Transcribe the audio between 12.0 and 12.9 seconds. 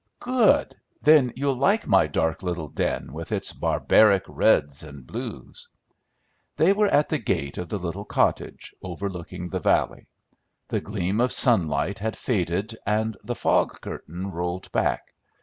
faded